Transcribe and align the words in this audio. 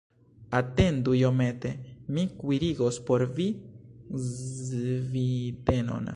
Atendu 0.59 1.09
iomete, 1.21 1.69
mi 2.13 2.23
kuirigos 2.39 2.95
por 3.11 3.21
vi 3.37 3.47
zbitenon! 4.69 6.03